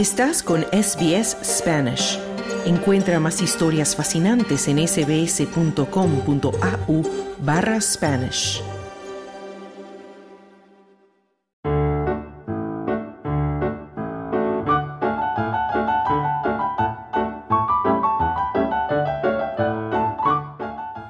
[0.00, 2.18] Estás con SBS Spanish.
[2.64, 5.82] Encuentra más historias fascinantes en sbs.com.au
[7.40, 8.62] barra Spanish.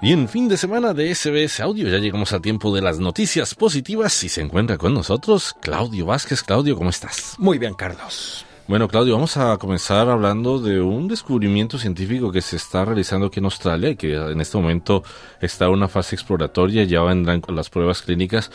[0.03, 3.55] Y en fin de semana de SBS Audio ya llegamos al tiempo de las noticias
[3.55, 6.43] positivas y se encuentra con nosotros Claudio Vázquez.
[6.43, 7.37] Claudio, ¿cómo estás?
[7.39, 8.45] Muy bien, Carlos.
[8.71, 13.41] Bueno, Claudio, vamos a comenzar hablando de un descubrimiento científico que se está realizando aquí
[13.41, 15.03] en Australia y que en este momento
[15.41, 18.53] está en una fase exploratoria, ya vendrán las pruebas clínicas,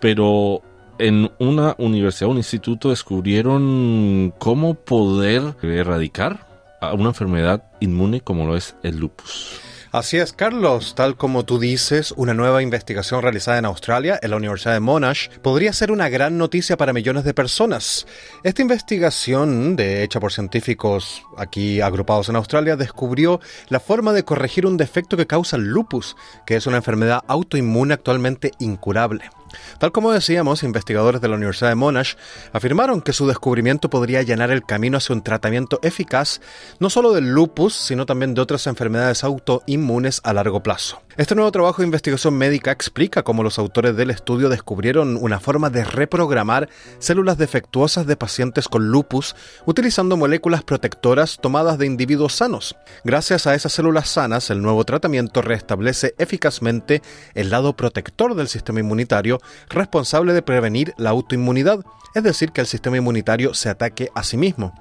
[0.00, 0.62] pero
[0.98, 6.48] en una universidad, un instituto, descubrieron cómo poder erradicar
[6.80, 9.67] a una enfermedad inmune como lo es el lupus.
[9.90, 10.94] Así es, Carlos.
[10.94, 15.30] Tal como tú dices, una nueva investigación realizada en Australia, en la Universidad de Monash,
[15.42, 18.06] podría ser una gran noticia para millones de personas.
[18.42, 24.66] Esta investigación, de hecha por científicos aquí agrupados en Australia, descubrió la forma de corregir
[24.66, 29.30] un defecto que causa el lupus, que es una enfermedad autoinmune actualmente incurable.
[29.78, 32.14] Tal como decíamos, investigadores de la Universidad de Monash
[32.52, 36.40] afirmaron que su descubrimiento podría allanar el camino hacia un tratamiento eficaz
[36.78, 41.00] no solo del lupus, sino también de otras enfermedades autoinmunes a largo plazo.
[41.18, 45.68] Este nuevo trabajo de investigación médica explica cómo los autores del estudio descubrieron una forma
[45.68, 46.68] de reprogramar
[47.00, 49.34] células defectuosas de pacientes con lupus
[49.66, 52.76] utilizando moléculas protectoras tomadas de individuos sanos.
[53.02, 57.02] Gracias a esas células sanas, el nuevo tratamiento restablece eficazmente
[57.34, 59.37] el lado protector del sistema inmunitario
[59.68, 64.36] responsable de prevenir la autoinmunidad, es decir, que el sistema inmunitario se ataque a sí
[64.36, 64.74] mismo.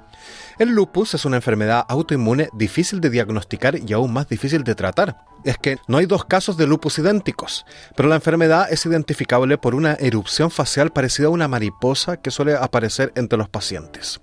[0.58, 5.18] El lupus es una enfermedad autoinmune difícil de diagnosticar y aún más difícil de tratar.
[5.44, 9.76] Es que no hay dos casos de lupus idénticos, pero la enfermedad es identificable por
[9.76, 14.20] una erupción facial parecida a una mariposa que suele aparecer entre los pacientes.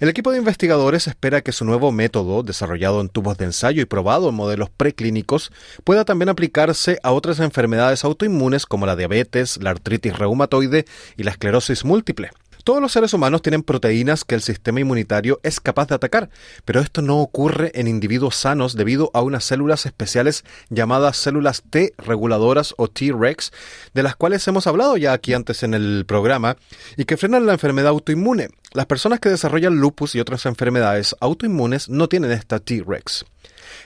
[0.00, 3.84] El equipo de investigadores espera que su nuevo método, desarrollado en tubos de ensayo y
[3.84, 5.52] probado en modelos preclínicos,
[5.84, 10.84] pueda también aplicarse a otras enfermedades autoinmunes como la diabetes, la artritis reumatoide
[11.16, 12.30] y la esclerosis múltiple.
[12.64, 16.30] Todos los seres humanos tienen proteínas que el sistema inmunitario es capaz de atacar,
[16.64, 21.92] pero esto no ocurre en individuos sanos debido a unas células especiales llamadas células T
[21.98, 23.52] reguladoras o T-Rex,
[23.92, 26.56] de las cuales hemos hablado ya aquí antes en el programa,
[26.96, 28.48] y que frenan la enfermedad autoinmune.
[28.72, 33.26] Las personas que desarrollan lupus y otras enfermedades autoinmunes no tienen esta T-Rex.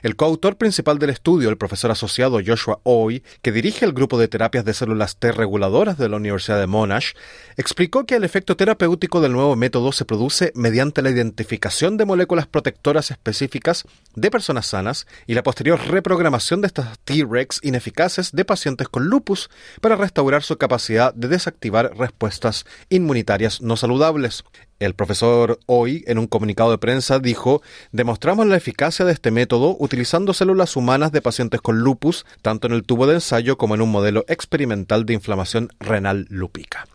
[0.03, 4.28] El coautor principal del estudio, el profesor asociado Joshua Oy, que dirige el grupo de
[4.28, 7.12] terapias de células T reguladoras de la Universidad de Monash,
[7.56, 12.47] explicó que el efecto terapéutico del nuevo método se produce mediante la identificación de moléculas
[12.47, 13.84] protectoras específicas
[14.15, 19.50] de personas sanas y la posterior reprogramación de estas T-Rex ineficaces de pacientes con lupus
[19.81, 24.44] para restaurar su capacidad de desactivar respuestas inmunitarias no saludables.
[24.80, 29.76] El profesor hoy, en un comunicado de prensa, dijo, demostramos la eficacia de este método
[29.80, 33.82] utilizando células humanas de pacientes con lupus, tanto en el tubo de ensayo como en
[33.82, 36.86] un modelo experimental de inflamación renal lúpica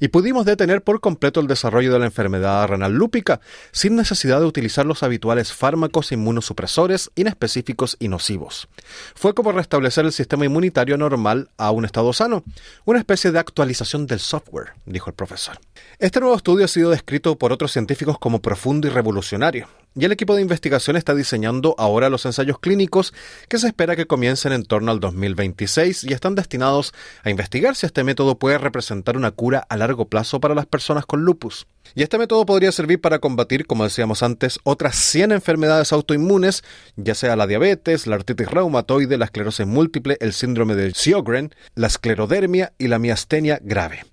[0.00, 3.40] y pudimos detener por completo el desarrollo de la enfermedad renal lúpica
[3.72, 8.68] sin necesidad de utilizar los habituales fármacos inmunosupresores inespecíficos y nocivos.
[9.14, 12.44] Fue como restablecer el sistema inmunitario normal a un estado sano,
[12.84, 15.58] una especie de actualización del software, dijo el profesor.
[15.98, 20.12] Este nuevo estudio ha sido descrito por otros científicos como profundo y revolucionario, y el
[20.12, 23.12] equipo de investigación está diseñando ahora los ensayos clínicos
[23.48, 26.92] que se espera que comiencen en torno al 2026 y están destinados
[27.24, 31.06] a investigar si este método puede representar una cura a largo plazo para las personas
[31.06, 31.66] con lupus.
[31.94, 36.62] Y este método podría servir para combatir, como decíamos antes, otras 100 enfermedades autoinmunes,
[36.96, 41.86] ya sea la diabetes, la artritis reumatoide, la esclerosis múltiple, el síndrome de Sjögren, la
[41.86, 44.04] esclerodermia y la miastenia grave.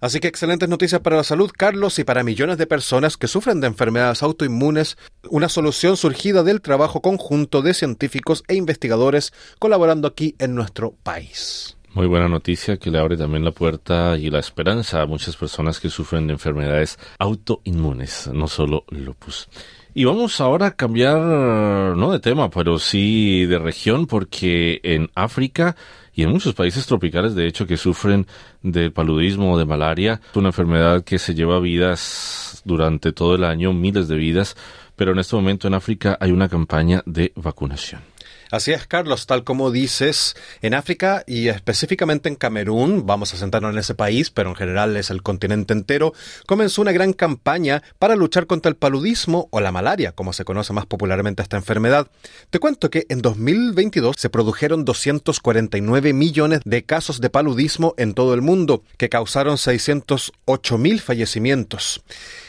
[0.00, 3.60] Así que excelentes noticias para la salud, Carlos, y para millones de personas que sufren
[3.60, 4.96] de enfermedades autoinmunes,
[5.30, 11.76] una solución surgida del trabajo conjunto de científicos e investigadores colaborando aquí en nuestro país.
[11.96, 15.80] Muy buena noticia que le abre también la puerta y la esperanza a muchas personas
[15.80, 19.48] que sufren de enfermedades autoinmunes, no solo lupus.
[19.94, 25.74] Y vamos ahora a cambiar, no de tema, pero sí de región, porque en África
[26.16, 28.26] y en muchos países tropicales, de hecho, que sufren
[28.62, 33.74] del paludismo o de malaria, una enfermedad que se lleva vidas durante todo el año,
[33.74, 34.56] miles de vidas,
[34.96, 38.00] pero en este momento en África hay una campaña de vacunación.
[38.50, 43.72] Así es, Carlos, tal como dices, en África y específicamente en Camerún, vamos a sentarnos
[43.72, 46.12] en ese país, pero en general es el continente entero,
[46.46, 50.72] comenzó una gran campaña para luchar contra el paludismo o la malaria, como se conoce
[50.72, 52.08] más popularmente esta enfermedad.
[52.50, 58.34] Te cuento que en 2022 se produjeron 249 millones de casos de paludismo en todo
[58.34, 62.02] el mundo, que causaron 608 mil fallecimientos.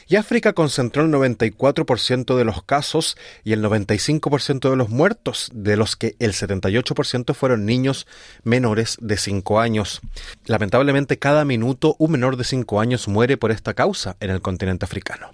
[0.07, 5.77] Y África concentró el 94% de los casos y el 95% de los muertos, de
[5.77, 8.07] los que el 78% fueron niños
[8.43, 10.01] menores de 5 años.
[10.45, 14.85] Lamentablemente, cada minuto un menor de 5 años muere por esta causa en el continente
[14.85, 15.31] africano.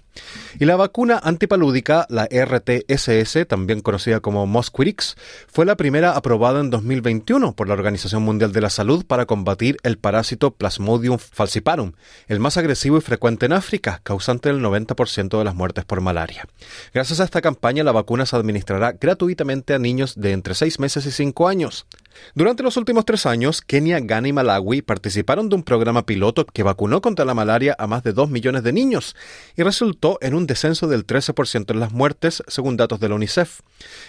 [0.58, 5.16] Y la vacuna antipalúdica, la RTSS, también conocida como Mosquirix,
[5.48, 9.76] fue la primera aprobada en 2021 por la Organización Mundial de la Salud para combatir
[9.82, 11.92] el parásito Plasmodium falciparum,
[12.28, 16.46] el más agresivo y frecuente en África, causante del 90% de las muertes por malaria.
[16.92, 21.06] Gracias a esta campaña, la vacuna se administrará gratuitamente a niños de entre 6 meses
[21.06, 21.86] y 5 años.
[22.34, 26.62] Durante los últimos tres años, Kenia, Ghana y Malawi participaron de un programa piloto que
[26.62, 29.16] vacunó contra la malaria a más de 2 millones de niños
[29.56, 33.60] y resultó en un descenso del 13% en las muertes, según datos de la UNICEF.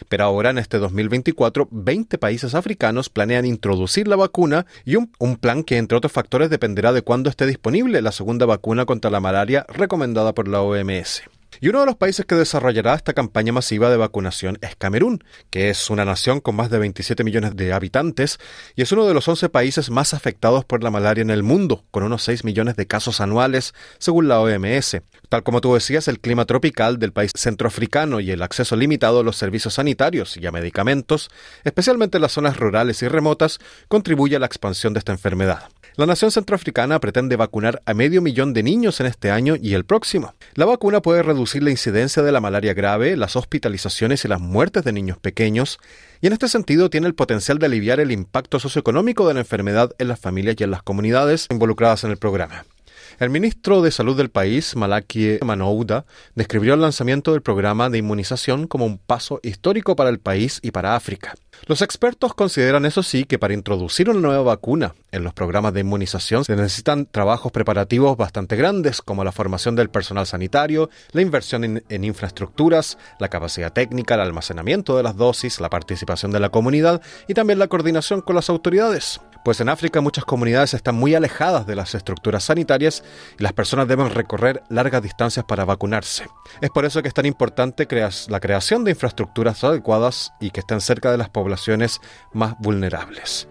[0.09, 5.37] Pero ahora, en este 2024, 20 países africanos planean introducir la vacuna y un, un
[5.37, 9.19] plan que, entre otros factores, dependerá de cuándo esté disponible la segunda vacuna contra la
[9.19, 11.23] malaria recomendada por la OMS.
[11.61, 15.69] Y uno de los países que desarrollará esta campaña masiva de vacunación es Camerún, que
[15.69, 18.39] es una nación con más de 27 millones de habitantes
[18.75, 21.83] y es uno de los 11 países más afectados por la malaria en el mundo,
[21.91, 24.97] con unos 6 millones de casos anuales, según la OMS.
[25.29, 29.23] Tal como tú decías, el clima tropical del país centroafricano y el acceso limitado a
[29.23, 31.29] los servicios sanitarios y a medicamentos,
[31.63, 35.69] especialmente en las zonas rurales y remotas, contribuye a la expansión de esta enfermedad.
[35.97, 39.85] La nación centroafricana pretende vacunar a medio millón de niños en este año y el
[39.85, 40.33] próximo.
[40.53, 44.83] La vacuna puede reducir la incidencia de la malaria grave, las hospitalizaciones y las muertes
[44.83, 45.79] de niños pequeños,
[46.19, 49.91] y en este sentido tiene el potencial de aliviar el impacto socioeconómico de la enfermedad
[49.97, 52.65] en las familias y en las comunidades involucradas en el programa.
[53.17, 58.67] El ministro de Salud del país, Malaki Manouda, describió el lanzamiento del programa de inmunización
[58.67, 61.33] como un paso histórico para el país y para África.
[61.65, 65.79] Los expertos consideran, eso sí, que para introducir una nueva vacuna en los programas de
[65.79, 71.63] inmunización se necesitan trabajos preparativos bastante grandes, como la formación del personal sanitario, la inversión
[71.63, 76.49] en, en, infraestructuras, la capacidad técnica, el almacenamiento de las dosis, la participación de la
[76.49, 79.21] comunidad y también la coordinación con las autoridades.
[79.45, 83.03] Pues en África muchas comunidades están muy alejadas de las estructuras sanitarias
[83.37, 86.27] y las personas deben recorrer largas distancias para vacunarse.
[86.61, 87.87] Es por eso que es tan importante
[88.27, 92.01] la creación de infraestructuras adecuadas y que estén cerca de las poblaciones
[92.33, 93.47] más vulnerables.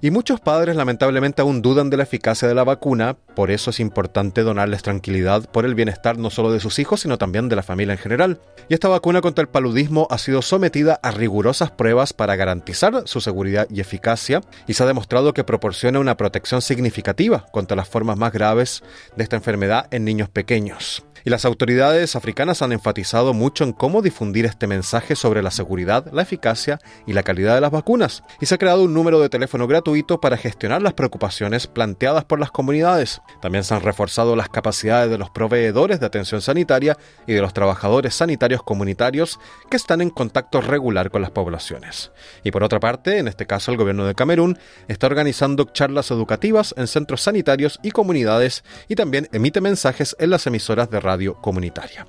[0.00, 3.80] Y muchos padres lamentablemente aún dudan de la eficacia de la vacuna, por eso es
[3.80, 7.62] importante donarles tranquilidad por el bienestar no solo de sus hijos, sino también de la
[7.62, 8.40] familia en general.
[8.68, 13.20] Y esta vacuna contra el paludismo ha sido sometida a rigurosas pruebas para garantizar su
[13.20, 18.18] seguridad y eficacia, y se ha demostrado que proporciona una protección significativa contra las formas
[18.18, 18.82] más graves
[19.16, 24.00] de esta enfermedad en niños pequeños y las autoridades africanas han enfatizado mucho en cómo
[24.00, 28.46] difundir este mensaje sobre la seguridad, la eficacia y la calidad de las vacunas, y
[28.46, 32.52] se ha creado un número de teléfono gratuito para gestionar las preocupaciones planteadas por las
[32.52, 33.20] comunidades.
[33.42, 36.96] También se han reforzado las capacidades de los proveedores de atención sanitaria
[37.26, 42.12] y de los trabajadores sanitarios comunitarios que están en contacto regular con las poblaciones.
[42.44, 46.72] Y por otra parte, en este caso el gobierno de Camerún está organizando charlas educativas
[46.76, 52.06] en centros sanitarios y comunidades y también emite mensajes en las emisoras de radio comunitaria.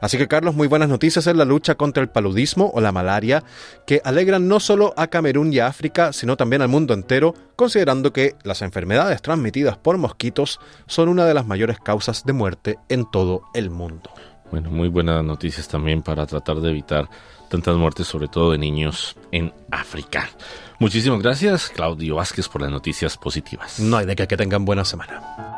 [0.00, 3.42] Así que Carlos, muy buenas noticias en la lucha contra el paludismo o la malaria,
[3.84, 8.12] que alegran no solo a Camerún y a África, sino también al mundo entero, considerando
[8.12, 13.10] que las enfermedades transmitidas por mosquitos son una de las mayores causas de muerte en
[13.10, 14.10] todo el mundo.
[14.52, 17.08] Bueno, muy buenas noticias también para tratar de evitar
[17.50, 20.30] tantas muertes, sobre todo de niños en África.
[20.78, 23.80] Muchísimas gracias, Claudio Vázquez, por las noticias positivas.
[23.80, 25.57] No hay de que, que tengan buena semana.